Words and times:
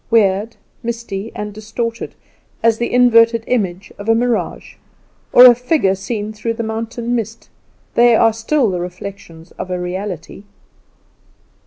Weird, 0.09 0.55
misty, 0.81 1.31
and 1.35 1.53
distorted 1.53 2.15
as 2.63 2.79
the 2.79 2.91
inverted 2.91 3.43
image 3.45 3.93
of 3.99 4.09
a 4.09 4.15
mirage, 4.15 4.77
or 5.31 5.45
a 5.45 5.53
figure 5.53 5.93
seen 5.93 6.33
through 6.33 6.55
the 6.55 6.63
mountain 6.63 7.13
mist, 7.13 7.49
they 7.93 8.15
are 8.15 8.33
still 8.33 8.71
the 8.71 8.79
reflections 8.79 9.51
of 9.59 9.69
a 9.69 9.77
reality. 9.79 10.41